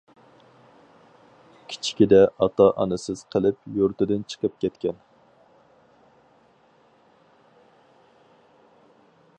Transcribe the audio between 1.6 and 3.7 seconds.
كىچىكىدە ئاتا-ئانىسىز قېلىپ